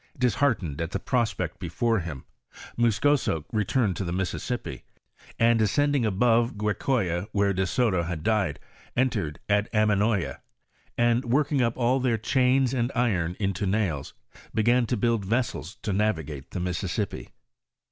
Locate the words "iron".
12.95-13.35